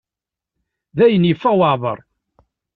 [0.97, 1.99] Dayen yeffeɣ waɛbar.